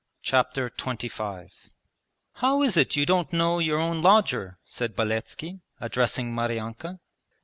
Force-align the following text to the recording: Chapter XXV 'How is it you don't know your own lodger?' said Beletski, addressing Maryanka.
Chapter 0.23 0.71
XXV 0.71 1.51
'How 2.33 2.63
is 2.63 2.75
it 2.75 2.95
you 2.95 3.05
don't 3.05 3.31
know 3.31 3.59
your 3.59 3.77
own 3.77 4.01
lodger?' 4.01 4.57
said 4.65 4.95
Beletski, 4.95 5.59
addressing 5.79 6.33
Maryanka. 6.33 6.99